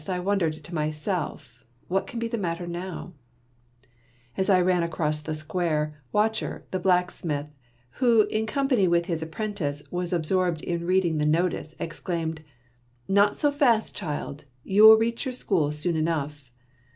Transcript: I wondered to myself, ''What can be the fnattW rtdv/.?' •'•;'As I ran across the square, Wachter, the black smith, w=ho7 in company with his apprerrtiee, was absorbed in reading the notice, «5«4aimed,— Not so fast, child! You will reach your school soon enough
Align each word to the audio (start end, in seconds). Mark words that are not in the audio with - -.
I 0.09 0.17
wondered 0.19 0.53
to 0.55 0.73
myself, 0.73 1.63
''What 1.87 2.07
can 2.07 2.17
be 2.17 2.27
the 2.27 2.35
fnattW 2.35 2.61
rtdv/.?' 2.65 2.73
•'•;'As 4.35 4.49
I 4.49 4.59
ran 4.59 4.81
across 4.81 5.21
the 5.21 5.35
square, 5.35 6.01
Wachter, 6.11 6.63
the 6.71 6.79
black 6.79 7.11
smith, 7.11 7.53
w=ho7 7.99 8.27
in 8.31 8.47
company 8.47 8.87
with 8.87 9.05
his 9.05 9.21
apprerrtiee, 9.23 9.91
was 9.91 10.11
absorbed 10.11 10.63
in 10.63 10.87
reading 10.87 11.19
the 11.19 11.27
notice, 11.27 11.75
«5«4aimed,— 11.79 12.39
Not 13.07 13.37
so 13.37 13.51
fast, 13.51 13.95
child! 13.95 14.45
You 14.63 14.85
will 14.85 14.97
reach 14.97 15.23
your 15.27 15.33
school 15.33 15.71
soon 15.71 15.95
enough 15.95 16.49